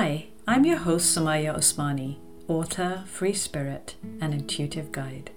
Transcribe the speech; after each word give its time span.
Hi, 0.00 0.28
I'm 0.46 0.64
your 0.64 0.76
host 0.76 1.18
Sumayya 1.18 1.56
Osmani, 1.56 2.18
author, 2.46 3.02
free 3.08 3.32
spirit, 3.32 3.96
and 4.20 4.32
intuitive 4.32 4.92
guide. 4.92 5.32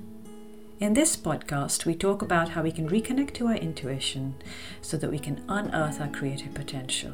In 0.80 0.94
this 0.94 1.18
podcast, 1.18 1.86
we 1.86 1.96
talk 1.96 2.22
about 2.22 2.50
how 2.50 2.62
we 2.62 2.72
can 2.72 2.88
reconnect 2.88 3.34
to 3.34 3.48
our 3.48 3.56
intuition 3.56 4.36
so 4.80 4.98
that 4.98 5.10
we 5.10 5.18
can 5.18 5.44
unearth 5.50 6.00
our 6.00 6.10
creative 6.10 6.54
potential, 6.54 7.14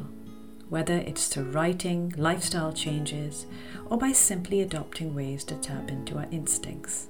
whether 0.67 0.95
it's 0.95 1.29
through 1.29 1.51
writing, 1.51 2.13
lifestyle 2.17 2.73
changes, 2.73 3.45
or 3.85 3.97
by 3.97 4.11
simply 4.11 4.59
adopting 4.59 5.15
ways 5.15 5.45
to 5.45 5.55
tap 5.55 5.89
into 5.89 6.17
our 6.17 6.27
instincts. 6.31 7.07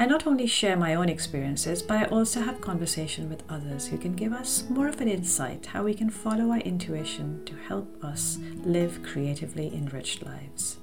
I 0.00 0.06
not 0.06 0.28
only 0.28 0.46
share 0.46 0.76
my 0.76 0.94
own 0.94 1.08
experiences, 1.08 1.82
but 1.82 1.96
I 1.96 2.04
also 2.04 2.40
have 2.40 2.60
conversation 2.60 3.28
with 3.28 3.42
others 3.48 3.88
who 3.88 3.98
can 3.98 4.14
give 4.14 4.32
us 4.32 4.62
more 4.70 4.86
of 4.86 5.00
an 5.00 5.08
insight 5.08 5.66
how 5.66 5.82
we 5.82 5.92
can 5.92 6.08
follow 6.08 6.52
our 6.52 6.60
intuition 6.60 7.44
to 7.46 7.56
help 7.56 8.04
us 8.04 8.38
live 8.62 9.02
creatively 9.02 9.74
enriched 9.74 10.24
lives. 10.24 10.78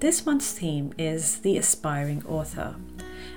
This 0.00 0.24
month's 0.24 0.52
theme 0.52 0.94
is 0.96 1.40
the 1.40 1.58
aspiring 1.58 2.24
author, 2.26 2.76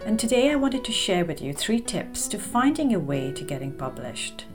and 0.05 0.17
today 0.17 0.49
I 0.49 0.55
wanted 0.55 0.85
to 0.85 0.93
share 0.93 1.25
with 1.25 1.41
you 1.41 1.51
three 1.51 1.81
tips 1.81 2.29
to 2.29 2.39
finding 2.39 2.89
your 2.89 3.01
way 3.01 3.33
to 3.33 3.43
getting 3.43 3.73
published. 3.73 4.45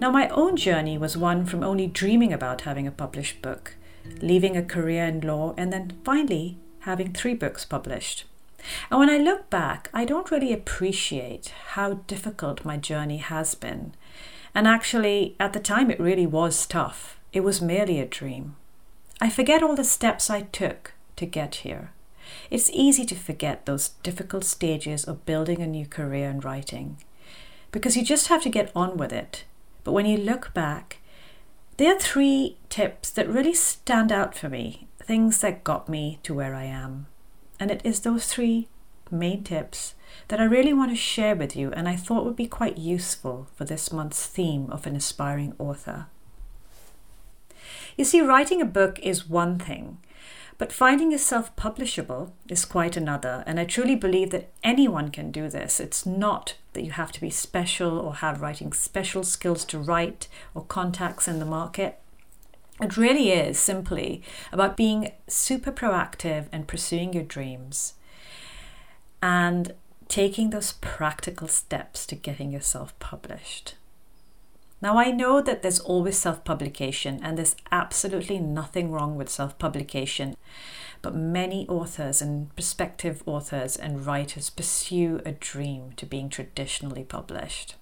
Now, 0.00 0.10
my 0.10 0.28
own 0.28 0.56
journey 0.56 0.98
was 0.98 1.16
one 1.16 1.46
from 1.46 1.62
only 1.62 1.86
dreaming 1.86 2.34
about 2.34 2.62
having 2.62 2.86
a 2.86 2.92
published 2.92 3.40
book, 3.40 3.76
leaving 4.20 4.54
a 4.54 4.62
career 4.62 5.06
in 5.06 5.22
law, 5.22 5.54
and 5.56 5.72
then 5.72 5.92
finally 6.04 6.58
having 6.82 7.12
three 7.12 7.34
books 7.34 7.64
published. 7.64 8.24
And 8.90 9.00
when 9.00 9.10
I 9.10 9.18
look 9.18 9.50
back, 9.50 9.90
I 9.92 10.04
don't 10.04 10.30
really 10.30 10.52
appreciate 10.52 11.52
how 11.74 11.94
difficult 12.06 12.64
my 12.64 12.76
journey 12.76 13.18
has 13.18 13.54
been. 13.54 13.94
And 14.54 14.68
actually, 14.68 15.34
at 15.40 15.52
the 15.52 15.60
time, 15.60 15.90
it 15.90 15.98
really 15.98 16.26
was 16.26 16.66
tough. 16.66 17.18
It 17.32 17.40
was 17.40 17.60
merely 17.60 17.98
a 17.98 18.06
dream. 18.06 18.56
I 19.20 19.30
forget 19.30 19.62
all 19.62 19.76
the 19.76 19.84
steps 19.84 20.28
I 20.30 20.42
took 20.42 20.92
to 21.16 21.26
get 21.26 21.56
here. 21.56 21.92
It's 22.50 22.70
easy 22.70 23.04
to 23.06 23.14
forget 23.14 23.66
those 23.66 23.90
difficult 24.02 24.44
stages 24.44 25.04
of 25.04 25.26
building 25.26 25.60
a 25.60 25.66
new 25.66 25.86
career 25.86 26.30
in 26.30 26.40
writing 26.40 26.98
because 27.70 27.96
you 27.96 28.04
just 28.04 28.28
have 28.28 28.42
to 28.42 28.50
get 28.50 28.70
on 28.76 28.96
with 28.96 29.12
it. 29.12 29.44
But 29.84 29.92
when 29.92 30.06
you 30.06 30.18
look 30.18 30.52
back, 30.54 30.98
there 31.78 31.96
are 31.96 31.98
three 31.98 32.58
tips 32.68 33.10
that 33.10 33.28
really 33.28 33.54
stand 33.54 34.12
out 34.12 34.36
for 34.36 34.48
me 34.48 34.86
things 35.12 35.42
that 35.42 35.62
got 35.62 35.90
me 35.90 36.18
to 36.22 36.32
where 36.32 36.54
I 36.54 36.64
am. 36.64 37.06
And 37.60 37.70
it 37.70 37.82
is 37.84 38.00
those 38.00 38.24
three 38.24 38.68
main 39.10 39.44
tips 39.44 39.94
that 40.28 40.40
I 40.40 40.44
really 40.44 40.72
want 40.72 40.90
to 40.90 40.96
share 40.96 41.36
with 41.36 41.54
you 41.54 41.70
and 41.72 41.86
I 41.86 41.96
thought 41.96 42.24
would 42.24 42.34
be 42.34 42.46
quite 42.46 42.78
useful 42.78 43.46
for 43.54 43.66
this 43.66 43.92
month's 43.92 44.26
theme 44.26 44.70
of 44.70 44.86
an 44.86 44.96
aspiring 44.96 45.52
author. 45.58 46.06
You 47.94 48.06
see, 48.06 48.22
writing 48.22 48.62
a 48.62 48.64
book 48.64 48.98
is 49.00 49.28
one 49.28 49.58
thing, 49.58 49.98
but 50.56 50.72
finding 50.72 51.12
yourself 51.12 51.54
publishable 51.56 52.30
is 52.48 52.64
quite 52.64 52.96
another. 52.96 53.44
And 53.46 53.60
I 53.60 53.66
truly 53.66 53.96
believe 53.96 54.30
that 54.30 54.50
anyone 54.64 55.10
can 55.10 55.30
do 55.30 55.50
this. 55.50 55.78
It's 55.78 56.06
not 56.06 56.54
that 56.72 56.84
you 56.84 56.92
have 56.92 57.12
to 57.12 57.20
be 57.20 57.28
special 57.28 57.98
or 57.98 58.14
have 58.14 58.40
writing 58.40 58.72
special 58.72 59.24
skills 59.24 59.66
to 59.66 59.78
write 59.78 60.28
or 60.54 60.64
contacts 60.64 61.28
in 61.28 61.38
the 61.38 61.44
market. 61.44 61.98
It 62.82 62.96
really 62.96 63.30
is 63.30 63.60
simply 63.60 64.22
about 64.50 64.76
being 64.76 65.12
super 65.28 65.70
proactive 65.70 66.48
and 66.50 66.66
pursuing 66.66 67.12
your 67.12 67.22
dreams 67.22 67.94
and 69.22 69.74
taking 70.08 70.50
those 70.50 70.72
practical 70.72 71.46
steps 71.46 72.04
to 72.06 72.16
getting 72.16 72.50
yourself 72.50 72.98
published. 72.98 73.76
Now, 74.80 74.98
I 74.98 75.12
know 75.12 75.40
that 75.40 75.62
there's 75.62 75.78
always 75.78 76.18
self 76.18 76.42
publication, 76.42 77.20
and 77.22 77.38
there's 77.38 77.54
absolutely 77.70 78.40
nothing 78.40 78.90
wrong 78.90 79.14
with 79.14 79.28
self 79.28 79.56
publication, 79.60 80.34
but 81.02 81.14
many 81.14 81.68
authors 81.68 82.20
and 82.20 82.52
prospective 82.56 83.22
authors 83.26 83.76
and 83.76 84.04
writers 84.04 84.50
pursue 84.50 85.20
a 85.24 85.30
dream 85.30 85.92
to 85.98 86.04
being 86.04 86.28
traditionally 86.28 87.04
published. 87.04 87.76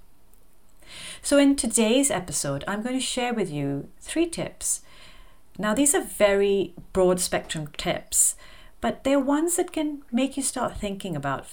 So, 1.22 1.38
in 1.38 1.56
today's 1.56 2.10
episode, 2.10 2.64
I'm 2.68 2.82
going 2.82 2.96
to 2.96 3.00
share 3.00 3.32
with 3.32 3.50
you 3.50 3.88
three 3.98 4.26
tips 4.26 4.82
now, 5.60 5.74
these 5.74 5.94
are 5.94 6.02
very 6.02 6.74
broad 6.94 7.20
spectrum 7.20 7.68
tips, 7.76 8.34
but 8.80 9.04
they're 9.04 9.20
ones 9.20 9.56
that 9.56 9.72
can 9.72 10.02
make 10.10 10.38
you 10.38 10.42
start 10.42 10.78
thinking 10.78 11.14
about 11.14 11.46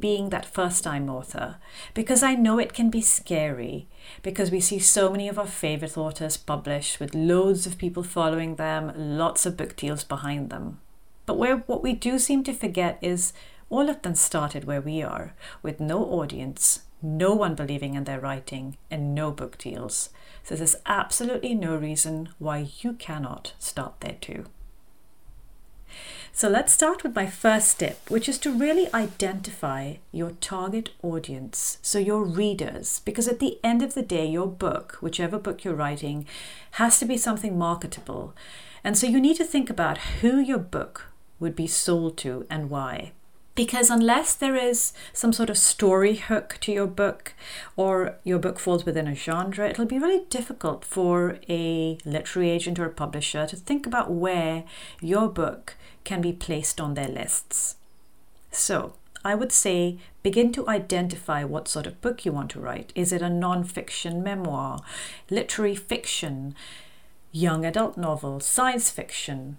being 0.00 0.30
that 0.30 0.44
first 0.44 0.82
time 0.82 1.08
author 1.08 1.56
because 1.94 2.22
I 2.22 2.34
know 2.34 2.58
it 2.58 2.72
can 2.72 2.90
be 2.90 3.00
scary 3.00 3.86
because 4.22 4.50
we 4.50 4.60
see 4.60 4.80
so 4.80 5.10
many 5.10 5.28
of 5.28 5.38
our 5.38 5.46
favorite 5.46 5.96
authors 5.96 6.36
published 6.36 6.98
with 6.98 7.14
loads 7.14 7.64
of 7.64 7.78
people 7.78 8.02
following 8.02 8.56
them, 8.56 8.92
lots 8.96 9.46
of 9.46 9.56
book 9.56 9.76
deals 9.76 10.02
behind 10.02 10.50
them. 10.50 10.80
But 11.24 11.38
where 11.38 11.58
what 11.58 11.82
we 11.82 11.92
do 11.92 12.18
seem 12.18 12.42
to 12.44 12.52
forget 12.52 12.98
is 13.00 13.32
all 13.70 13.88
of 13.88 14.02
them 14.02 14.16
started 14.16 14.64
where 14.64 14.80
we 14.80 15.02
are 15.02 15.34
with 15.62 15.78
no 15.78 16.02
audience, 16.04 16.80
no 17.02 17.34
one 17.34 17.54
believing 17.54 17.94
in 17.94 18.04
their 18.04 18.20
writing, 18.20 18.76
and 18.90 19.14
no 19.14 19.30
book 19.30 19.58
deals. 19.58 20.10
So 20.42 20.54
there's 20.54 20.76
absolutely 20.86 21.54
no 21.54 21.76
reason 21.76 22.30
why 22.38 22.68
you 22.80 22.94
cannot 22.94 23.52
start 23.58 24.00
there 24.00 24.16
too. 24.20 24.46
So 26.32 26.48
let's 26.48 26.72
start 26.72 27.02
with 27.02 27.16
my 27.16 27.26
first 27.26 27.68
step, 27.68 27.98
which 28.08 28.28
is 28.28 28.38
to 28.40 28.52
really 28.52 28.92
identify 28.94 29.94
your 30.12 30.32
target 30.40 30.90
audience, 31.02 31.78
so 31.82 31.98
your 31.98 32.22
readers, 32.22 33.00
because 33.04 33.26
at 33.26 33.40
the 33.40 33.58
end 33.64 33.82
of 33.82 33.94
the 33.94 34.02
day, 34.02 34.26
your 34.26 34.46
book, 34.46 34.98
whichever 35.00 35.38
book 35.38 35.64
you're 35.64 35.74
writing, 35.74 36.26
has 36.72 36.98
to 37.00 37.06
be 37.06 37.16
something 37.16 37.58
marketable. 37.58 38.34
And 38.84 38.96
so 38.96 39.06
you 39.06 39.20
need 39.20 39.36
to 39.38 39.44
think 39.44 39.68
about 39.68 39.98
who 40.20 40.38
your 40.38 40.58
book 40.58 41.06
would 41.40 41.56
be 41.56 41.66
sold 41.66 42.16
to 42.18 42.46
and 42.48 42.70
why 42.70 43.12
because 43.58 43.90
unless 43.90 44.34
there 44.34 44.54
is 44.54 44.92
some 45.12 45.32
sort 45.32 45.50
of 45.50 45.58
story 45.58 46.14
hook 46.14 46.58
to 46.60 46.70
your 46.70 46.86
book 46.86 47.32
or 47.74 48.14
your 48.22 48.38
book 48.38 48.60
falls 48.60 48.84
within 48.84 49.08
a 49.08 49.16
genre, 49.16 49.68
it'll 49.68 49.84
be 49.84 49.98
really 49.98 50.24
difficult 50.30 50.84
for 50.84 51.40
a 51.48 51.98
literary 52.04 52.50
agent 52.50 52.78
or 52.78 52.84
a 52.84 52.90
publisher 52.90 53.48
to 53.48 53.56
think 53.56 53.84
about 53.84 54.12
where 54.12 54.62
your 55.00 55.26
book 55.26 55.74
can 56.04 56.20
be 56.20 56.32
placed 56.32 56.80
on 56.80 56.94
their 56.94 57.08
lists. 57.08 57.74
So, 58.52 58.92
I 59.24 59.34
would 59.34 59.50
say 59.50 59.98
begin 60.22 60.52
to 60.52 60.68
identify 60.68 61.42
what 61.42 61.66
sort 61.66 61.88
of 61.88 62.00
book 62.00 62.24
you 62.24 62.30
want 62.30 62.52
to 62.52 62.60
write. 62.60 62.92
Is 62.94 63.12
it 63.12 63.22
a 63.22 63.28
non 63.28 63.64
fiction 63.64 64.22
memoir, 64.22 64.84
literary 65.30 65.74
fiction, 65.74 66.54
young 67.32 67.64
adult 67.64 67.96
novel, 67.96 68.38
science 68.38 68.88
fiction, 68.88 69.58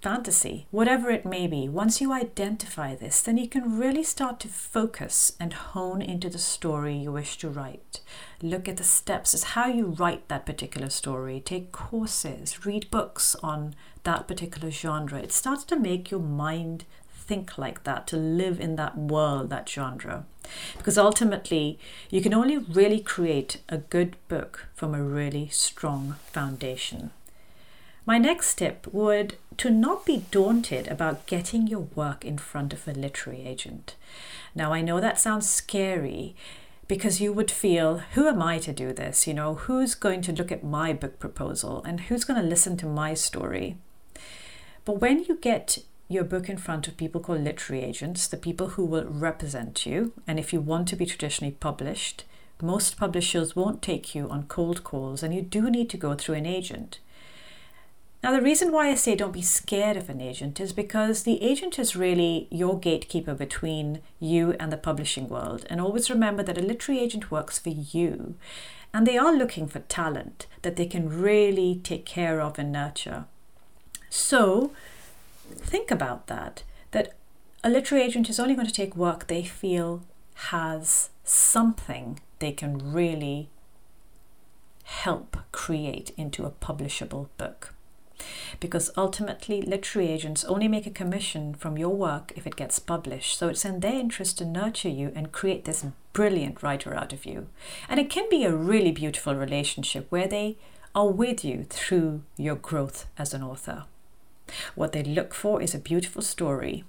fantasy, 0.00 0.66
whatever 0.70 1.10
it 1.10 1.26
may 1.26 1.46
be, 1.46 1.68
once 1.68 2.00
you 2.00 2.12
identify 2.12 2.94
this, 2.94 3.20
then 3.20 3.36
you 3.36 3.48
can 3.48 3.78
really 3.78 4.02
start 4.02 4.40
to 4.40 4.48
focus 4.48 5.32
and 5.38 5.52
hone 5.52 6.00
into 6.00 6.30
the 6.30 6.38
story 6.38 6.96
you 6.96 7.12
wish 7.12 7.36
to 7.38 7.48
write. 7.48 8.00
Look 8.42 8.68
at 8.68 8.78
the 8.78 8.84
steps 8.84 9.34
as 9.34 9.44
how 9.54 9.66
you 9.66 9.86
write 9.86 10.28
that 10.28 10.46
particular 10.46 10.88
story. 10.88 11.40
Take 11.40 11.72
courses, 11.72 12.64
read 12.64 12.90
books 12.90 13.36
on 13.42 13.74
that 14.04 14.26
particular 14.26 14.70
genre. 14.70 15.18
It 15.18 15.32
starts 15.32 15.64
to 15.64 15.78
make 15.78 16.10
your 16.10 16.20
mind 16.20 16.84
think 17.12 17.58
like 17.58 17.84
that, 17.84 18.06
to 18.08 18.16
live 18.16 18.58
in 18.58 18.76
that 18.76 18.98
world, 18.98 19.50
that 19.50 19.68
genre. 19.68 20.24
Because 20.78 20.98
ultimately, 20.98 21.78
you 22.10 22.20
can 22.20 22.34
only 22.34 22.58
really 22.58 23.00
create 23.00 23.58
a 23.68 23.78
good 23.78 24.16
book 24.26 24.66
from 24.74 24.94
a 24.94 25.02
really 25.02 25.48
strong 25.48 26.16
foundation. 26.32 27.12
My 28.10 28.18
next 28.18 28.56
tip 28.56 28.88
would 28.92 29.36
to 29.58 29.70
not 29.70 30.04
be 30.04 30.24
daunted 30.32 30.88
about 30.88 31.26
getting 31.26 31.68
your 31.68 31.86
work 31.94 32.24
in 32.24 32.38
front 32.38 32.72
of 32.72 32.88
a 32.88 32.92
literary 32.92 33.46
agent. 33.46 33.94
Now, 34.52 34.72
I 34.72 34.80
know 34.80 34.98
that 34.98 35.20
sounds 35.20 35.48
scary 35.48 36.34
because 36.88 37.20
you 37.20 37.32
would 37.32 37.52
feel, 37.52 37.98
who 38.14 38.26
am 38.26 38.42
I 38.42 38.58
to 38.58 38.72
do 38.72 38.92
this? 38.92 39.28
You 39.28 39.34
know, 39.34 39.54
who's 39.54 39.94
going 39.94 40.22
to 40.22 40.32
look 40.32 40.50
at 40.50 40.64
my 40.64 40.92
book 40.92 41.20
proposal 41.20 41.84
and 41.84 42.00
who's 42.00 42.24
going 42.24 42.42
to 42.42 42.48
listen 42.48 42.76
to 42.78 42.86
my 42.86 43.14
story? 43.14 43.76
But 44.84 45.00
when 45.00 45.22
you 45.22 45.36
get 45.36 45.78
your 46.08 46.24
book 46.24 46.48
in 46.48 46.56
front 46.56 46.88
of 46.88 46.96
people 46.96 47.20
called 47.20 47.44
literary 47.44 47.84
agents, 47.84 48.26
the 48.26 48.36
people 48.36 48.70
who 48.70 48.84
will 48.86 49.04
represent 49.04 49.86
you, 49.86 50.14
and 50.26 50.40
if 50.40 50.52
you 50.52 50.60
want 50.60 50.88
to 50.88 50.96
be 50.96 51.06
traditionally 51.06 51.54
published, 51.60 52.24
most 52.60 52.96
publishers 52.96 53.54
won't 53.54 53.82
take 53.82 54.16
you 54.16 54.28
on 54.28 54.48
cold 54.48 54.82
calls 54.82 55.22
and 55.22 55.32
you 55.32 55.42
do 55.42 55.70
need 55.70 55.88
to 55.90 55.96
go 55.96 56.14
through 56.14 56.34
an 56.34 56.44
agent. 56.46 56.98
Now, 58.22 58.32
the 58.32 58.42
reason 58.42 58.70
why 58.70 58.90
I 58.90 58.96
say 58.96 59.16
don't 59.16 59.32
be 59.32 59.40
scared 59.40 59.96
of 59.96 60.10
an 60.10 60.20
agent 60.20 60.60
is 60.60 60.74
because 60.74 61.22
the 61.22 61.42
agent 61.42 61.78
is 61.78 61.96
really 61.96 62.48
your 62.50 62.78
gatekeeper 62.78 63.34
between 63.34 64.02
you 64.18 64.54
and 64.60 64.70
the 64.70 64.76
publishing 64.76 65.26
world. 65.26 65.64
And 65.70 65.80
always 65.80 66.10
remember 66.10 66.42
that 66.42 66.58
a 66.58 66.62
literary 66.62 67.00
agent 67.00 67.30
works 67.30 67.58
for 67.58 67.70
you. 67.70 68.34
And 68.92 69.06
they 69.06 69.16
are 69.16 69.34
looking 69.34 69.68
for 69.68 69.78
talent 69.80 70.46
that 70.60 70.76
they 70.76 70.84
can 70.84 71.08
really 71.08 71.80
take 71.82 72.04
care 72.04 72.42
of 72.42 72.58
and 72.58 72.70
nurture. 72.70 73.24
So, 74.10 74.72
think 75.54 75.90
about 75.90 76.26
that 76.26 76.62
that 76.90 77.14
a 77.64 77.70
literary 77.70 78.04
agent 78.04 78.28
is 78.28 78.38
only 78.38 78.54
going 78.54 78.66
to 78.66 78.72
take 78.72 78.96
work 78.96 79.28
they 79.28 79.44
feel 79.44 80.02
has 80.34 81.10
something 81.24 82.20
they 82.38 82.52
can 82.52 82.92
really 82.92 83.48
help 84.84 85.38
create 85.52 86.12
into 86.16 86.44
a 86.44 86.50
publishable 86.50 87.28
book. 87.38 87.74
Because 88.58 88.90
ultimately, 88.96 89.62
literary 89.62 90.08
agents 90.08 90.44
only 90.44 90.68
make 90.68 90.86
a 90.86 90.90
commission 90.90 91.54
from 91.54 91.78
your 91.78 91.94
work 91.94 92.32
if 92.36 92.46
it 92.46 92.56
gets 92.56 92.78
published. 92.78 93.38
So 93.38 93.48
it's 93.48 93.64
in 93.64 93.80
their 93.80 93.98
interest 93.98 94.38
to 94.38 94.44
nurture 94.44 94.88
you 94.88 95.12
and 95.14 95.32
create 95.32 95.64
this 95.64 95.84
brilliant 96.12 96.62
writer 96.62 96.94
out 96.94 97.12
of 97.12 97.24
you. 97.24 97.48
And 97.88 98.00
it 98.00 98.10
can 98.10 98.28
be 98.30 98.44
a 98.44 98.54
really 98.54 98.92
beautiful 98.92 99.34
relationship 99.34 100.06
where 100.10 100.28
they 100.28 100.56
are 100.94 101.08
with 101.08 101.44
you 101.44 101.64
through 101.68 102.22
your 102.36 102.56
growth 102.56 103.06
as 103.16 103.32
an 103.32 103.42
author. 103.42 103.84
What 104.74 104.92
they 104.92 105.02
look 105.02 105.34
for 105.34 105.62
is 105.62 105.74
a 105.74 105.78
beautiful 105.78 106.22
story, 106.22 106.84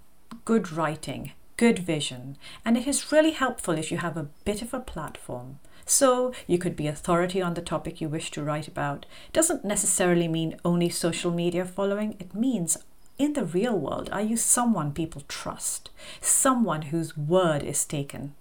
good 0.45 0.71
writing, 0.71 1.33
good 1.57 1.77
vision, 1.77 2.37
and 2.65 2.75
it 2.75 2.87
is 2.87 3.11
really 3.11 3.31
helpful 3.31 3.77
if 3.77 3.91
you 3.91 3.99
have 3.99 4.17
a 4.17 4.29
bit 4.45 4.63
of 4.63 4.73
a 4.73 4.79
platform. 4.79 5.59
So 5.91 6.31
you 6.47 6.57
could 6.57 6.77
be 6.77 6.87
authority 6.87 7.41
on 7.41 7.53
the 7.53 7.61
topic 7.61 7.99
you 7.99 8.07
wish 8.07 8.31
to 8.31 8.41
write 8.41 8.65
about. 8.65 9.05
It 9.27 9.33
doesn't 9.33 9.65
necessarily 9.65 10.29
mean 10.29 10.57
only 10.63 10.87
social 10.87 11.31
media 11.31 11.65
following, 11.65 12.15
it 12.17 12.33
means 12.33 12.77
in 13.17 13.33
the 13.33 13.43
real 13.43 13.77
world, 13.77 14.09
are 14.09 14.21
you 14.21 14.37
someone 14.37 14.93
people 14.93 15.23
trust? 15.27 15.89
Someone 16.21 16.83
whose 16.83 17.17
word 17.17 17.61
is 17.61 17.83
taken? 17.83 18.33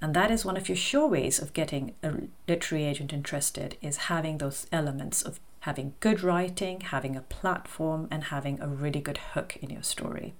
And 0.00 0.14
that 0.14 0.30
is 0.30 0.44
one 0.44 0.56
of 0.56 0.68
your 0.68 0.76
sure 0.76 1.08
ways 1.08 1.40
of 1.40 1.52
getting 1.52 1.94
a 2.00 2.28
literary 2.46 2.84
agent 2.84 3.12
interested 3.12 3.76
is 3.82 4.06
having 4.06 4.38
those 4.38 4.68
elements 4.70 5.20
of 5.20 5.40
having 5.60 5.94
good 5.98 6.22
writing, 6.22 6.80
having 6.80 7.16
a 7.16 7.22
platform, 7.22 8.06
and 8.08 8.24
having 8.24 8.60
a 8.60 8.68
really 8.68 9.00
good 9.00 9.18
hook 9.34 9.56
in 9.60 9.70
your 9.70 9.82
story. 9.82 10.34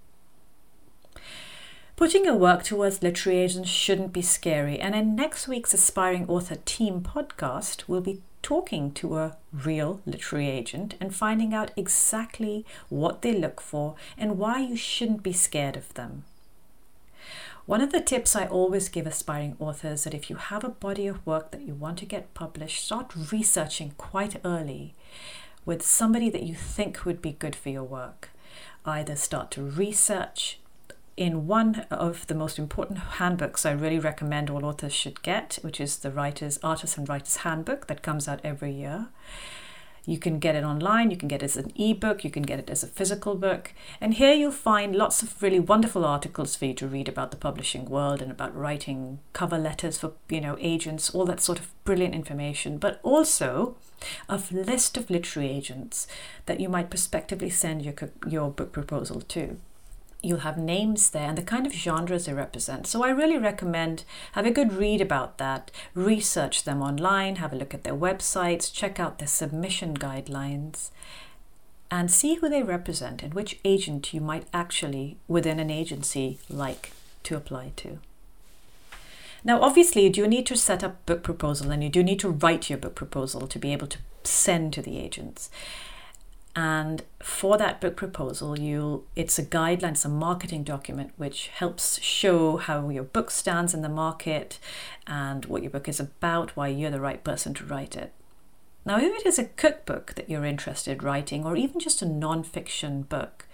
Putting 2.03 2.25
your 2.25 2.35
work 2.35 2.65
towards 2.65 3.01
literary 3.01 3.39
agents 3.39 3.71
shouldn't 3.71 4.13
be 4.13 4.23
scary, 4.23 4.81
and 4.81 4.93
in 4.93 5.15
next 5.15 5.47
week's 5.47 5.73
Aspiring 5.73 6.27
Author 6.27 6.57
Team 6.57 7.01
podcast, 7.01 7.85
we'll 7.87 8.01
be 8.01 8.23
talking 8.43 8.91
to 8.95 9.19
a 9.19 9.37
real 9.53 10.01
literary 10.05 10.49
agent 10.49 10.97
and 11.01 11.15
finding 11.15 11.55
out 11.55 11.71
exactly 11.77 12.67
what 12.89 13.23
they 13.23 13.33
look 13.33 13.61
for 13.61 13.95
and 14.19 14.37
why 14.37 14.59
you 14.59 14.75
shouldn't 14.75 15.23
be 15.23 15.33
scared 15.33 15.77
of 15.77 15.95
them. 15.95 16.25
One 17.67 17.81
of 17.81 17.93
the 17.93 18.01
tips 18.01 18.35
I 18.35 18.47
always 18.47 18.89
give 18.89 19.07
aspiring 19.07 19.55
authors 19.61 20.01
is 20.01 20.05
that 20.05 20.15
if 20.15 20.29
you 20.29 20.35
have 20.35 20.65
a 20.65 20.71
body 20.71 21.07
of 21.07 21.25
work 21.25 21.53
that 21.53 21.63
you 21.63 21.73
want 21.73 21.99
to 21.99 22.05
get 22.05 22.35
published, 22.35 22.85
start 22.85 23.13
researching 23.31 23.93
quite 23.97 24.41
early 24.45 24.97
with 25.65 25.83
somebody 25.83 26.31
that 26.31 26.43
you 26.43 26.57
think 26.57 27.05
would 27.05 27.23
be 27.23 27.31
good 27.31 27.55
for 27.55 27.69
your 27.69 27.85
work. 27.85 28.31
Either 28.85 29.15
start 29.15 29.53
to 29.53 29.63
research 29.63 30.59
in 31.17 31.47
one 31.47 31.87
of 31.91 32.27
the 32.27 32.35
most 32.35 32.59
important 32.59 32.99
handbooks 32.99 33.67
I 33.67 33.73
really 33.73 33.99
recommend 33.99 34.49
all 34.49 34.65
authors 34.65 34.95
should 34.95 35.23
get, 35.23 35.59
which 35.63 35.81
is 35.81 35.97
the 35.97 36.11
Writers, 36.11 36.59
Artists 36.63 36.97
and 36.97 37.09
Writers 37.09 37.37
Handbook 37.37 37.87
that 37.87 38.03
comes 38.03 38.29
out 38.29 38.41
every 38.43 38.73
year. 38.73 39.09
You 40.05 40.19
can 40.19 40.41
get 40.41 40.57
it 40.57 40.65
online, 40.65 41.13
you 41.13 41.17
can 41.17 41.29
get 41.29 41.43
it 41.43 41.47
as 41.47 41.57
an 41.57 41.73
ebook, 41.77 42.25
you 42.25 42.31
can 42.31 42.43
get 42.43 42.59
it 42.59 42.69
as 42.69 42.83
a 42.83 42.89
physical 42.89 43.37
book. 43.37 43.73
And 44.01 44.15
here 44.15 44.35
you'll 44.35 44.51
find 44.51 44.97
lots 44.97 45.23
of 45.23 45.41
really 45.41 45.61
wonderful 45.61 46.05
articles 46.05 46.57
for 46.57 46.65
you 46.65 46.75
to 46.75 46.89
read 46.89 47.09
about 47.09 47.31
the 47.31 47.37
publishing 47.37 47.85
world 47.85 48.21
and 48.21 48.31
about 48.31 48.57
writing 48.57 49.21
cover 49.33 49.59
letters 49.59 49.99
for, 49.99 50.13
you 50.29 50.41
know, 50.41 50.57
agents, 50.61 51.11
all 51.11 51.25
that 51.27 51.41
sort 51.41 51.61
of 51.61 51.73
brilliant 51.85 52.17
information, 52.17 52.79
but 52.79 52.99
also 53.05 53.77
a 54.29 54.43
list 54.51 54.97
of 54.97 55.09
literary 55.09 55.49
agents 55.51 56.09
that 56.47 56.59
you 56.59 56.69
might 56.69 56.91
prospectively 56.91 57.51
send 57.51 57.83
your 57.83 57.95
your 58.27 58.51
book 58.51 58.73
proposal 58.73 59.21
to 59.21 59.57
you'll 60.23 60.41
have 60.41 60.57
names 60.57 61.11
there 61.11 61.29
and 61.29 61.37
the 61.37 61.43
kind 61.43 61.67
of 61.67 61.73
genres 61.73 62.27
they 62.27 62.33
represent. 62.33 62.87
So 62.87 63.03
I 63.03 63.11
really 63.11 63.39
recommend 63.39 64.05
have 64.33 64.47
a 64.47 64.51
good 64.51 64.73
read 64.73 65.01
about 65.01 65.39
that, 65.39 65.71
research 65.95 66.65
them 66.65 66.81
online, 66.81 67.37
have 67.37 67.53
a 67.53 67.57
look 67.57 67.75
at 67.75 67.85
their 67.85 67.95
websites, 67.95 68.73
check 68.73 69.01
out 69.01 69.19
their 69.19 69.29
submission 69.29 69.97
guidelines, 69.97 70.91
and 71.91 72.11
see 72.11 72.37
who 72.37 72.49
they 72.49 72.63
represent 72.63 73.23
and 73.23 73.35
which 73.35 73.59
agent 73.65 74.15
you 74.15 74.21
might 74.21 74.47
actually 74.55 75.19
within 75.29 75.59
an 75.59 75.71
agency 75.71 76.39
like 76.49 76.93
to 77.25 77.37
apply 77.37 77.73
to. 77.77 77.99
Now, 79.45 79.61
obviously, 79.61 80.05
you 80.05 80.11
do 80.11 80.29
need 80.29 80.47
to 80.47 80.57
set 80.57 80.85
up 80.85 81.05
book 81.05 81.23
proposal 81.23 81.71
and 81.71 81.83
you 81.83 81.91
do 81.91 82.03
need 82.03 82.21
to 82.21 82.31
write 82.31 82.71
your 82.71 82.79
book 82.79 82.95
proposal 82.95 83.49
to 83.49 83.59
be 83.59 83.73
able 83.73 83.89
to 83.89 83.99
send 84.23 84.73
to 84.73 84.83
the 84.83 84.99
agents. 84.99 85.51
And 86.55 87.03
for 87.23 87.57
that 87.57 87.81
book 87.81 87.97
proposal, 87.97 88.59
you 88.59 89.05
it's 89.17 89.39
a 89.39 89.45
guideline, 89.45 89.93
it's 89.93 90.05
a 90.05 90.11
marketing 90.11 90.65
document 90.65 91.13
which 91.17 91.49
helps 91.49 92.01
show 92.03 92.59
how 92.59 92.91
your 92.91 93.05
book 93.05 93.31
stands 93.31 93.73
in 93.73 93.81
the 93.81 93.89
market 93.89 94.59
and 95.07 95.47
what 95.47 95.63
your 95.63 95.71
book 95.71 95.89
is 95.89 95.99
about, 95.99 96.55
why 96.55 96.69
you're 96.69 96.91
the 96.91 97.01
right 97.01 97.25
person 97.25 97.55
to 97.55 97.65
write 97.65 97.97
it. 97.97 98.13
Now, 98.85 98.99
if 98.99 99.15
it 99.21 99.27
is 99.27 99.39
a 99.39 99.45
cookbook 99.45 100.15
that 100.15 100.29
you're 100.29 100.45
interested 100.45 100.99
in 100.99 101.05
writing, 101.05 101.45
or 101.45 101.57
even 101.57 101.81
just 101.81 102.03
a 102.03 102.07
non-fiction 102.07 103.03
book, 103.03 103.47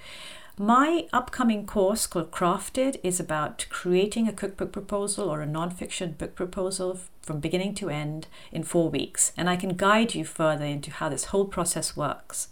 my 0.59 1.07
upcoming 1.13 1.67
course 1.67 2.07
called 2.07 2.33
Crafted 2.33 2.99
is 3.05 3.21
about 3.21 3.67
creating 3.71 4.27
a 4.27 4.33
cookbook 4.33 4.73
proposal 4.73 5.29
or 5.29 5.41
a 5.41 5.47
non-fiction 5.47 6.17
book 6.19 6.35
proposal 6.35 6.99
from 7.23 7.39
beginning 7.39 7.75
to 7.77 7.91
end 7.91 8.27
in 8.51 8.65
four 8.65 8.91
weeks. 8.91 9.33
And 9.37 9.49
I 9.49 9.55
can 9.55 9.77
guide 9.77 10.17
you 10.17 10.25
further 10.25 10.65
into 10.65 10.91
how 10.91 11.11
this 11.11 11.27
whole 11.27 11.45
process 11.45 11.97
works. 11.97 12.49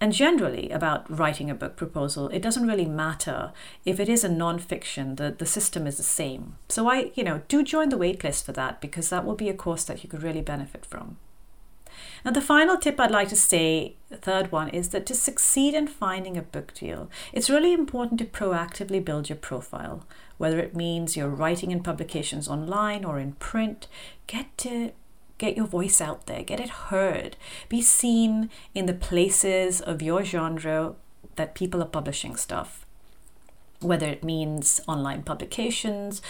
And 0.00 0.12
generally, 0.12 0.70
about 0.70 1.06
writing 1.08 1.48
a 1.48 1.54
book 1.54 1.76
proposal, 1.76 2.28
it 2.28 2.42
doesn't 2.42 2.66
really 2.66 2.84
matter 2.84 3.52
if 3.84 4.00
it 4.00 4.08
is 4.08 4.24
a 4.24 4.28
non-fiction. 4.28 5.16
The 5.16 5.30
the 5.30 5.46
system 5.46 5.86
is 5.86 5.96
the 5.96 6.02
same. 6.02 6.56
So 6.68 6.88
I, 6.90 7.12
you 7.14 7.24
know, 7.24 7.42
do 7.48 7.62
join 7.62 7.88
the 7.88 7.98
waitlist 7.98 8.44
for 8.44 8.52
that 8.52 8.80
because 8.80 9.08
that 9.10 9.24
will 9.24 9.36
be 9.36 9.48
a 9.48 9.54
course 9.54 9.84
that 9.84 10.02
you 10.02 10.10
could 10.10 10.22
really 10.22 10.42
benefit 10.42 10.84
from. 10.84 11.16
Now, 12.24 12.32
the 12.32 12.40
final 12.40 12.76
tip 12.76 12.98
I'd 12.98 13.10
like 13.10 13.28
to 13.28 13.36
say, 13.36 13.96
the 14.08 14.16
third 14.16 14.50
one, 14.50 14.68
is 14.70 14.88
that 14.90 15.06
to 15.06 15.14
succeed 15.14 15.74
in 15.74 15.86
finding 15.86 16.36
a 16.36 16.42
book 16.42 16.74
deal, 16.74 17.08
it's 17.32 17.50
really 17.50 17.72
important 17.72 18.18
to 18.18 18.24
proactively 18.24 19.04
build 19.04 19.28
your 19.28 19.36
profile. 19.36 20.06
Whether 20.38 20.58
it 20.58 20.74
means 20.74 21.16
you're 21.16 21.28
writing 21.28 21.70
in 21.70 21.82
publications 21.82 22.48
online 22.48 23.04
or 23.04 23.20
in 23.20 23.32
print, 23.34 23.86
get 24.26 24.56
to 24.58 24.92
Get 25.38 25.56
your 25.56 25.66
voice 25.66 26.00
out 26.00 26.26
there, 26.26 26.42
get 26.42 26.60
it 26.60 26.68
heard, 26.68 27.36
be 27.68 27.82
seen 27.82 28.50
in 28.74 28.86
the 28.86 28.94
places 28.94 29.80
of 29.80 30.00
your 30.00 30.24
genre 30.24 30.94
that 31.36 31.54
people 31.54 31.82
are 31.82 31.86
publishing 31.86 32.36
stuff, 32.36 32.86
whether 33.80 34.06
it 34.06 34.22
means 34.22 34.80
online 34.86 35.22
publications. 35.22 36.22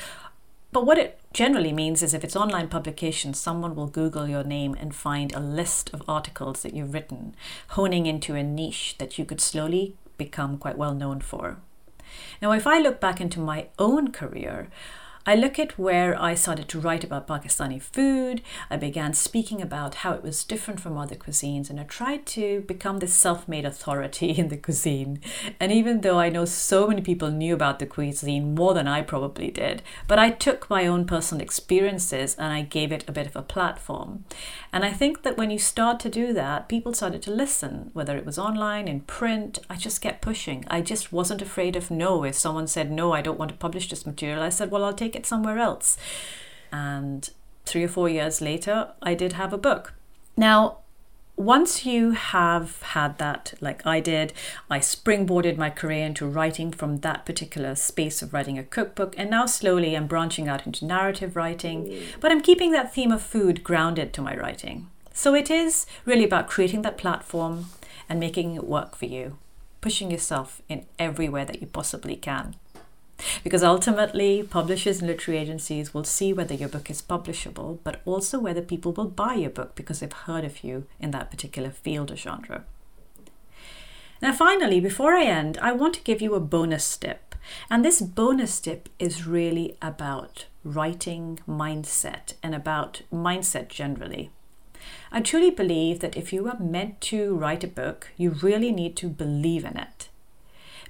But 0.73 0.87
what 0.87 0.99
it 0.99 1.21
generally 1.33 1.73
means 1.73 2.03
is 2.03 2.15
if 2.15 2.25
it's 2.25 2.35
online 2.35 2.69
publications, 2.69 3.39
someone 3.39 3.77
will 3.77 3.87
Google 3.87 4.27
your 4.27 4.43
name 4.43 4.75
and 4.81 4.95
find 4.95 5.33
a 5.33 5.41
list 5.41 5.93
of 5.93 6.03
articles 6.09 6.63
that 6.63 6.75
you've 6.75 6.95
written, 6.95 7.37
honing 7.69 8.07
into 8.07 8.35
a 8.35 8.43
niche 8.43 8.97
that 8.99 9.19
you 9.19 9.25
could 9.25 9.41
slowly 9.41 9.95
become 10.17 10.59
quite 10.59 10.79
well 10.79 10.95
known 10.95 11.21
for. 11.21 11.59
Now, 12.41 12.53
if 12.53 12.67
I 12.67 12.79
look 12.79 13.01
back 13.01 13.21
into 13.21 13.39
my 13.39 13.69
own 13.79 14.11
career, 14.13 14.69
I 15.27 15.37
look 15.37 15.59
at 15.59 15.79
where 15.79 16.21
I 16.21 16.35
started 16.35 16.69
to 16.69 16.79
write 16.79 17.03
about 17.03 17.27
Pakistani 17.27 17.81
food. 17.81 18.43
I 18.69 18.77
began 18.77 19.15
speaking 19.15 19.63
about 19.63 19.97
how 19.97 20.13
it 20.13 20.23
was 20.23 20.45
different 20.45 20.81
from 20.81 20.99
other 20.99 21.15
cuisines, 21.15 21.71
and 21.71 21.81
I 21.81 21.85
tried 21.85 22.27
to 22.27 22.61
become 22.67 22.99
this 22.99 23.15
self 23.15 23.49
made 23.49 23.65
authority 23.65 24.31
in 24.39 24.49
the 24.49 24.59
cuisine. 24.59 25.21
And 25.59 25.73
even 25.73 26.03
though 26.03 26.19
I 26.19 26.29
know 26.29 26.45
so 26.45 26.87
many 26.87 27.01
people 27.01 27.31
knew 27.31 27.55
about 27.55 27.79
the 27.79 27.87
cuisine 27.87 28.55
more 28.55 28.75
than 28.75 28.87
I 28.87 29.01
probably 29.01 29.51
did, 29.51 29.83
but 30.07 30.19
I 30.19 30.29
took 30.29 30.69
my 30.69 30.87
own 30.87 31.07
personal 31.07 31.43
experiences 31.43 32.35
and 32.35 32.53
I 32.53 32.61
gave 32.61 32.93
it 32.93 33.09
a 33.09 33.13
bit 33.13 33.27
of 33.27 33.35
a 33.35 33.41
platform. 33.41 34.27
And 34.75 34.85
I 34.85 34.91
think 34.91 35.23
that 35.23 35.39
when 35.39 35.51
you 35.51 35.59
start 35.59 36.01
to 36.01 36.11
do 36.11 36.35
that, 36.35 36.69
people 36.69 36.93
started 36.93 37.23
to 37.23 37.31
listen, 37.31 37.91
whether 37.95 38.19
it 38.19 38.27
was 38.27 38.39
online, 38.39 38.89
in 38.89 39.01
print. 39.01 39.61
I 39.71 39.77
just 39.77 40.03
kept 40.03 40.21
pushing. 40.21 40.67
I 40.69 40.83
just 40.83 41.13
wasn't 41.15 41.41
afraid 41.41 41.77
of 41.77 41.91
no. 41.91 42.25
If 42.25 42.35
someone 42.35 42.67
said, 42.67 42.91
no, 42.91 43.13
I 43.13 43.23
don't 43.23 43.39
want 43.39 43.53
to 43.53 43.57
publish 43.57 43.89
this 43.89 44.05
material, 44.05 44.43
I 44.43 44.51
said, 44.51 44.71
well, 44.71 44.85
I'll 44.85 44.93
take 44.93 45.14
it 45.15 45.27
somewhere 45.27 45.59
else. 45.59 45.97
And 46.73 47.29
three 47.65 47.85
or 47.85 47.89
four 47.89 48.09
years 48.09 48.41
later, 48.41 48.93
I 49.03 49.15
did 49.15 49.35
have 49.35 49.53
a 49.53 49.59
book. 49.59 49.95
Now, 50.37 50.79
once 51.37 51.85
you 51.85 52.13
have 52.13 52.81
had 52.83 53.19
that, 53.19 53.55
like 53.61 53.85
I 53.85 53.99
did, 53.99 54.33
I 54.71 54.79
springboarded 54.79 55.57
my 55.57 55.69
career 55.69 56.07
into 56.07 56.27
writing 56.27 56.71
from 56.71 56.99
that 56.99 57.27
particular 57.27 57.75
space 57.75 58.23
of 58.23 58.33
writing 58.33 58.57
a 58.57 58.63
cookbook, 58.63 59.15
and 59.19 59.31
now 59.31 59.47
slowly 59.47 59.97
I'm 59.97 60.07
branching 60.07 60.49
out 60.49 60.65
into 60.65 60.85
narrative 60.85 61.35
writing, 61.35 61.87
mm. 61.87 62.03
but 62.21 62.31
I'm 62.31 62.41
keeping 62.41 62.71
that 62.73 62.95
theme 62.95 63.11
of 63.11 63.21
food 63.21 63.65
grounded 63.65 64.13
to 64.13 64.23
my 64.23 64.37
writing. 64.37 64.89
So 65.13 65.35
it 65.35 65.51
is 65.51 65.87
really 66.05 66.25
about 66.25 66.49
creating 66.49 66.83
that 66.83 66.99
platform 66.99 67.67
and 68.09 68.21
making 68.21 68.55
it 68.55 68.65
work 68.65 68.95
for 68.95 69.07
you, 69.07 69.39
pushing 69.81 70.11
yourself 70.11 70.63
in 70.69 70.87
everywhere 70.99 71.45
that 71.45 71.61
you 71.61 71.67
possibly 71.67 72.15
can. 72.15 72.55
Because 73.43 73.63
ultimately, 73.63 74.43
publishers 74.43 75.01
and 75.01 75.09
literary 75.09 75.41
agencies 75.41 75.93
will 75.93 76.05
see 76.05 76.33
whether 76.33 76.55
your 76.55 76.69
book 76.69 76.91
is 76.91 77.03
publishable, 77.03 77.79
but 77.85 78.01
also 78.05 78.39
whether 78.39 78.63
people 78.63 78.93
will 78.93 79.09
buy 79.09 79.35
your 79.35 79.51
book 79.51 79.75
because 79.75 80.01
they've 80.01 80.13
heard 80.13 80.45
of 80.45 80.65
you 80.65 80.87
in 81.01 81.11
that 81.13 81.31
particular 81.31 81.71
field 81.71 82.11
or 82.11 82.17
genre. 82.17 82.65
Now, 84.23 84.33
finally, 84.33 84.81
before 84.81 85.15
I 85.15 85.25
end, 85.25 85.59
I 85.61 85.73
want 85.73 85.95
to 85.95 86.03
give 86.03 86.23
you 86.23 86.35
a 86.35 86.41
bonus 86.41 86.97
tip 86.97 87.35
And 87.71 87.85
this 87.85 88.01
bonus 88.01 88.61
tip 88.61 88.89
is 88.99 89.27
really 89.27 89.77
about 89.83 90.47
writing 90.63 91.41
mindset 91.49 92.35
and 92.43 92.55
about 92.55 93.03
mindset 93.13 93.69
generally. 93.69 94.31
I 95.13 95.21
truly 95.21 95.51
believe 95.51 96.01
that 96.01 96.17
if 96.17 96.33
you 96.33 96.49
are 96.49 96.59
meant 96.59 97.01
to 97.03 97.35
write 97.37 97.65
a 97.65 97.69
book, 97.69 98.11
you 98.17 98.31
really 98.31 98.73
need 98.73 98.97
to 98.97 99.09
believe 99.09 99.65
in 99.65 99.77
it. 99.77 100.09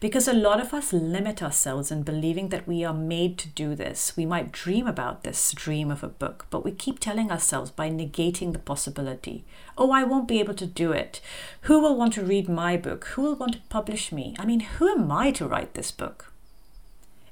Because 0.01 0.29
a 0.29 0.33
lot 0.33 0.61
of 0.61 0.75
us 0.75 0.93
limit 0.93 1.43
ourselves 1.43 1.91
in 1.91 2.03
believing 2.03 2.49
that 2.51 2.67
we 2.67 2.85
are 2.85 2.95
made 2.95 3.39
to 3.39 3.49
do 3.49 3.75
this. 3.75 4.17
We 4.17 4.27
might 4.27 4.53
dream 4.53 4.87
about 4.87 5.23
this 5.23 5.53
dream 5.53 5.91
of 5.91 6.03
a 6.03 6.09
book, 6.09 6.47
but 6.51 6.65
we 6.65 6.73
keep 6.73 6.99
telling 6.99 7.31
ourselves 7.31 7.71
by 7.71 7.91
negating 7.91 8.53
the 8.53 8.59
possibility 8.59 9.45
oh, 9.77 9.91
I 9.91 10.05
won't 10.05 10.29
be 10.29 10.41
able 10.41 10.55
to 10.55 10.67
do 10.67 10.93
it. 10.93 11.21
Who 11.63 11.81
will 11.81 11.97
want 11.97 12.13
to 12.15 12.25
read 12.25 12.49
my 12.49 12.77
book? 12.77 13.07
Who 13.07 13.23
will 13.23 13.35
want 13.35 13.55
to 13.55 13.61
publish 13.69 14.13
me? 14.13 14.37
I 14.39 14.45
mean, 14.45 14.61
who 14.61 14.89
am 14.89 15.11
I 15.11 15.31
to 15.33 15.49
write 15.49 15.75
this 15.75 15.91
book? 15.91 16.33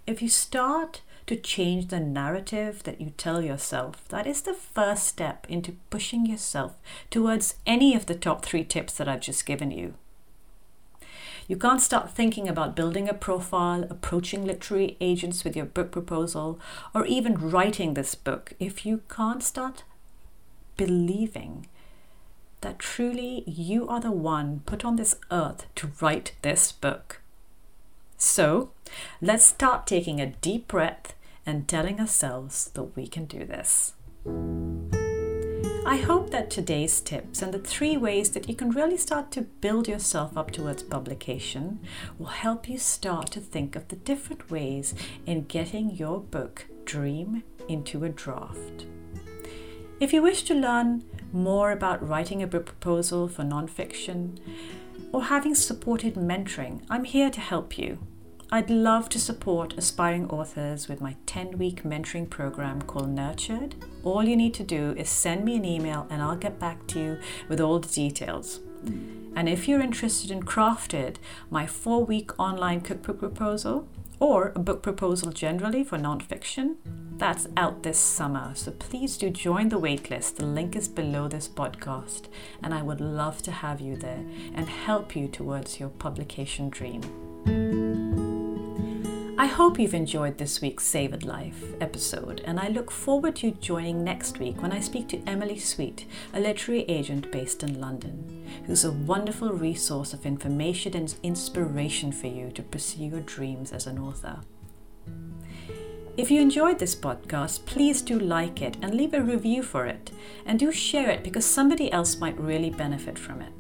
If 0.07 0.21
you 0.21 0.29
start 0.29 1.03
to 1.27 1.37
change 1.37 1.89
the 1.89 2.01
narrative 2.01 2.83
that 2.83 3.01
you 3.01 3.11
tell 3.17 3.41
yourself, 3.43 4.09
that 4.09 4.27
is 4.27 4.43
the 4.43 4.55
first 4.55 5.07
step 5.07 5.47
into 5.49 5.77
pushing 5.91 6.27
yourself 6.27 6.75
towards 7.11 7.55
any 7.67 7.95
of 7.95 8.07
the 8.07 8.15
top 8.15 8.45
three 8.45 8.65
tips 8.65 8.95
that 8.95 9.09
I've 9.09 9.21
just 9.21 9.47
given 9.47 9.71
you. 9.71 9.95
You 11.49 11.57
can't 11.57 11.81
start 11.81 12.11
thinking 12.11 12.49
about 12.49 12.77
building 12.77 13.09
a 13.09 13.15
profile, 13.15 13.85
approaching 13.91 14.45
literary 14.45 14.97
agents 15.01 15.45
with 15.45 15.57
your 15.57 15.67
book 15.67 15.91
proposal, 15.91 16.59
or 16.95 17.05
even 17.07 17.51
writing 17.51 17.95
this 17.95 18.15
book 18.15 18.53
if 18.61 18.87
you 18.87 19.03
can't 19.09 19.43
start 19.43 19.85
believing 20.77 21.67
that 22.61 22.79
truly 22.79 23.43
you 23.47 23.89
are 23.89 24.01
the 24.01 24.13
one 24.13 24.63
put 24.67 24.85
on 24.85 24.97
this 24.97 25.17
earth 25.31 25.67
to 25.75 25.91
write 26.01 26.33
this 26.43 26.73
book. 26.73 27.21
So 28.17 28.71
let's 29.21 29.45
start 29.45 29.87
taking 29.87 30.21
a 30.21 30.27
deep 30.27 30.69
breath 30.69 31.15
and 31.45 31.67
telling 31.67 31.99
ourselves 31.99 32.71
that 32.75 32.97
we 32.97 33.09
can 33.09 33.25
do 33.25 33.45
this. 33.45 33.95
I 35.85 35.97
hope 35.97 36.31
that 36.31 36.49
today's 36.49 37.01
tips 37.01 37.43
and 37.43 37.53
the 37.53 37.59
three 37.59 37.97
ways 37.97 38.31
that 38.31 38.49
you 38.49 38.55
can 38.55 38.71
really 38.71 38.97
start 38.97 39.33
to 39.33 39.43
build 39.43 39.89
yourself 39.89 40.37
up 40.37 40.53
towards 40.53 40.85
publication 40.85 41.81
will 42.19 42.27
help 42.27 42.69
you 42.69 42.79
start 42.79 43.33
to 43.33 43.41
think 43.41 43.75
of 43.75 43.89
the 43.89 43.97
different 43.97 44.49
ways 44.49 44.95
in 45.27 45.43
getting 45.43 45.91
your 45.91 46.21
book 46.21 46.67
dream 46.85 47.43
into 47.69 48.05
a 48.05 48.09
draft. 48.09 48.87
If 49.99 50.13
you 50.13 50.23
wish 50.23 50.45
to 50.45 50.55
learn 50.55 51.03
more 51.33 51.73
about 51.73 52.07
writing 52.07 52.45
a 52.45 52.47
book 52.47 52.67
proposal 52.67 53.27
for 53.27 53.43
nonfiction 53.43 54.39
or 55.13 55.25
having 55.25 55.57
supported 55.57 56.15
mentoring, 56.15 56.83
I'm 56.89 57.05
here 57.05 57.31
to 57.31 57.41
help 57.41 57.77
you. 57.77 57.99
I'd 58.55 58.69
love 58.69 59.09
to 59.09 59.19
support 59.19 59.73
aspiring 59.79 60.29
authors 60.29 60.87
with 60.87 61.01
my 61.01 61.17
10 61.25 61.57
week 61.57 61.85
mentoring 61.85 62.29
program 62.29 62.83
called 62.83 63.09
Nurtured. 63.09 63.77
All 64.05 64.23
you 64.23 64.37
need 64.37 64.53
to 64.53 64.63
do 64.63 64.93
is 64.99 65.09
send 65.09 65.47
me 65.47 65.57
an 65.57 65.65
email 65.65 66.07
and 66.11 66.21
I'll 66.21 66.37
get 66.37 66.59
back 66.59 66.87
to 66.89 67.01
you 67.01 67.19
with 67.49 67.63
all 67.63 67.79
the 67.79 67.89
details. 67.89 68.61
Mm. 68.85 69.33
And 69.35 69.49
if 69.49 69.67
you're 69.67 69.81
interested 69.81 70.31
in 70.31 70.43
Crafted, 70.43 71.17
my 71.49 71.67
four 71.67 72.05
week 72.05 72.39
online 72.39 72.83
cookbook 72.83 73.21
proposal, 73.21 73.89
or 74.21 74.53
a 74.55 74.59
book 74.59 74.83
proposal 74.83 75.33
generally 75.33 75.83
for 75.83 75.97
nonfiction, 75.97 76.77
that's 77.17 77.49
out 77.57 77.83
this 77.83 77.99
summer. 77.99 78.53
So 78.55 78.73
please 78.73 79.17
do 79.17 79.31
join 79.31 79.71
the 79.71 79.81
waitlist. 79.81 80.37
The 80.37 80.45
link 80.45 80.77
is 80.77 80.89
below 80.89 81.27
this 81.27 81.49
podcast, 81.49 82.29
and 82.63 82.75
I 82.75 82.83
would 82.83 83.01
love 83.01 83.41
to 83.45 83.51
have 83.51 83.81
you 83.81 83.97
there 83.97 84.27
and 84.55 84.69
help 84.69 85.17
you 85.17 85.27
towards 85.27 85.81
your 85.81 85.89
publication 85.89 86.69
dream. 86.69 87.01
I 89.43 89.47
hope 89.47 89.77
you've 89.77 89.93
enjoyed 89.93 90.39
this 90.39 90.61
week's 90.61 90.85
Savoured 90.85 91.25
Life 91.25 91.65
episode, 91.81 92.43
and 92.45 92.61
I 92.61 92.69
look 92.69 92.93
forward 92.93 93.35
to 93.37 93.49
you 93.49 93.53
joining 93.55 94.05
next 94.05 94.39
week 94.39 94.63
when 94.63 94.71
I 94.71 94.79
speak 94.79 95.09
to 95.09 95.23
Emily 95.27 95.59
Sweet, 95.59 96.07
a 96.33 96.39
literary 96.39 96.83
agent 96.83 97.33
based 97.33 97.65
in 97.65 97.81
London, 97.81 98.47
who's 98.67 98.85
a 98.85 98.93
wonderful 98.93 99.53
resource 99.53 100.13
of 100.13 100.27
information 100.27 100.95
and 100.95 101.13
inspiration 101.25 102.13
for 102.13 102.29
you 102.29 102.53
to 102.53 102.63
pursue 102.63 103.07
your 103.07 103.21
dreams 103.23 103.73
as 103.73 103.89
an 103.89 103.99
author. 103.99 104.39
If 106.17 106.31
you 106.31 106.41
enjoyed 106.41 106.79
this 106.79 106.95
podcast, 106.95 107.67
please 107.67 108.01
do 108.01 108.21
like 108.21 108.63
it 108.63 108.77
and 108.81 108.95
leave 108.95 109.13
a 109.13 109.21
review 109.21 109.65
for 109.65 109.87
it, 109.87 110.13
and 110.47 110.57
do 110.57 110.71
share 110.71 111.11
it 111.11 111.25
because 111.25 111.45
somebody 111.45 111.91
else 111.91 112.21
might 112.21 112.39
really 112.39 112.71
benefit 112.71 113.19
from 113.19 113.43
it. 113.43 113.53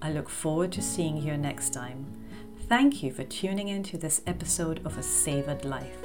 I 0.00 0.10
look 0.10 0.30
forward 0.30 0.72
to 0.72 0.80
seeing 0.80 1.18
you 1.18 1.36
next 1.36 1.74
time. 1.74 2.23
Thank 2.68 3.02
you 3.02 3.12
for 3.12 3.24
tuning 3.24 3.68
in 3.68 3.82
to 3.84 3.98
this 3.98 4.22
episode 4.26 4.80
of 4.86 4.96
A 4.96 5.02
Savoured 5.02 5.66
Life. 5.66 5.98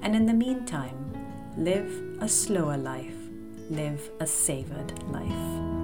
And 0.00 0.16
in 0.16 0.24
the 0.24 0.32
meantime, 0.32 1.12
live 1.58 1.92
a 2.20 2.28
slower 2.28 2.78
life, 2.78 3.16
live 3.68 4.10
a 4.18 4.26
savoured 4.26 5.02
life. 5.12 5.79